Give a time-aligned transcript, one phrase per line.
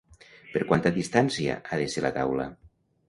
[0.53, 2.49] Per quanta distància ha de ser la taula?